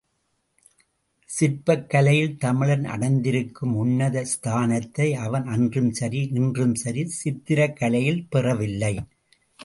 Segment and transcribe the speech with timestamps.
[1.29, 8.93] சிற்பக் கலையில் தமிழன் அடைந்திருக்கும் உன்னத ஸ்தானத்தை அவன் அன்றும் சரி, இன்றும் சரி, சித்திரக் கலையில் பெறவில்லை.